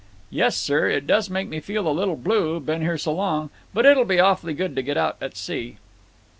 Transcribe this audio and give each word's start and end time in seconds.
"Yes, 0.31 0.57
sir, 0.57 0.87
it 0.89 1.05
does 1.05 1.29
make 1.29 1.47
me 1.47 1.59
feel 1.59 1.87
a 1.87 1.93
little 1.93 2.15
blue—been 2.15 2.81
here 2.81 2.97
so 2.97 3.13
long. 3.13 3.51
But 3.71 3.85
it'll 3.85 4.03
be 4.03 4.19
awful 4.19 4.51
good 4.51 4.75
to 4.75 4.81
get 4.81 4.97
out 4.97 5.17
at 5.21 5.37
sea." 5.37 5.77